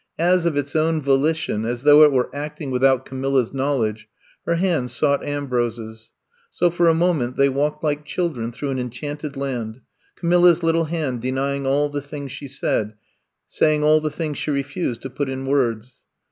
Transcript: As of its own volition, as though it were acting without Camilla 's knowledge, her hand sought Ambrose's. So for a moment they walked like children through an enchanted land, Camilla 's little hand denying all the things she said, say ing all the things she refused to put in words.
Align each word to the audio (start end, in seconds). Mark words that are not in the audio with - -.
As 0.17 0.47
of 0.47 0.57
its 0.57 0.75
own 0.75 0.99
volition, 0.99 1.63
as 1.63 1.83
though 1.83 2.01
it 2.01 2.11
were 2.11 2.35
acting 2.35 2.71
without 2.71 3.05
Camilla 3.05 3.45
's 3.45 3.53
knowledge, 3.53 4.09
her 4.47 4.55
hand 4.55 4.89
sought 4.89 5.23
Ambrose's. 5.23 6.11
So 6.49 6.71
for 6.71 6.87
a 6.87 6.95
moment 6.95 7.37
they 7.37 7.49
walked 7.49 7.83
like 7.83 8.03
children 8.03 8.51
through 8.51 8.71
an 8.71 8.79
enchanted 8.79 9.37
land, 9.37 9.81
Camilla 10.15 10.55
's 10.55 10.63
little 10.63 10.85
hand 10.85 11.21
denying 11.21 11.67
all 11.67 11.87
the 11.87 12.01
things 12.01 12.31
she 12.31 12.47
said, 12.47 12.95
say 13.45 13.75
ing 13.75 13.83
all 13.83 14.01
the 14.01 14.09
things 14.09 14.39
she 14.39 14.49
refused 14.49 15.03
to 15.03 15.09
put 15.11 15.29
in 15.29 15.45
words. 15.45 16.01